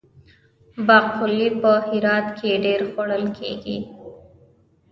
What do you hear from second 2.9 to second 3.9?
خوړل کیږي.